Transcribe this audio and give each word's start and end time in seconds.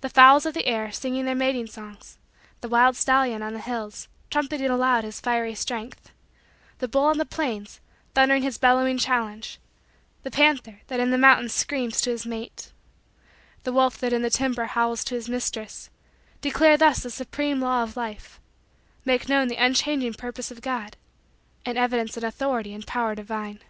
The 0.00 0.08
fowls 0.08 0.44
of 0.44 0.54
the 0.54 0.66
air, 0.66 0.90
singing 0.90 1.24
their 1.24 1.34
mating 1.36 1.68
songs; 1.68 2.18
the 2.62 2.68
wild 2.68 2.96
stallion 2.96 3.42
on 3.44 3.52
the 3.54 3.60
hills, 3.60 4.08
trumpeting 4.28 4.68
aloud 4.70 5.04
his 5.04 5.20
fiery 5.20 5.54
strength; 5.54 6.10
the 6.78 6.88
bull 6.88 7.04
on 7.04 7.16
the 7.18 7.24
plains, 7.24 7.78
thundering 8.12 8.42
his 8.42 8.58
bellowing 8.58 8.98
challenge; 8.98 9.60
the 10.24 10.32
panther 10.32 10.80
that 10.88 10.98
in 10.98 11.12
the 11.12 11.16
mountains 11.16 11.52
screams 11.54 12.00
to 12.00 12.10
his 12.10 12.26
mate; 12.26 12.72
the 13.62 13.72
wolf 13.72 13.98
that 13.98 14.12
in 14.12 14.22
the 14.22 14.30
timber 14.30 14.64
howls 14.64 15.04
to 15.04 15.14
his 15.14 15.28
mistress; 15.28 15.90
declare 16.40 16.76
thus 16.76 17.04
the 17.04 17.10
supreme 17.10 17.60
law 17.60 17.84
of 17.84 17.96
Life 17.96 18.40
make 19.04 19.28
known 19.28 19.46
the 19.46 19.62
unchanging 19.64 20.14
purpose 20.14 20.50
of 20.50 20.60
God 20.60 20.96
and 21.64 21.78
evidence 21.78 22.16
an 22.16 22.24
authority 22.24 22.74
and 22.74 22.84
power 22.84 23.14
divine. 23.14 23.60